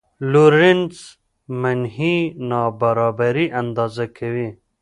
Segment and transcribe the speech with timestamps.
[0.31, 0.95] لورینز
[1.61, 2.15] منحني
[2.49, 4.49] نابرابري اندازه کوي.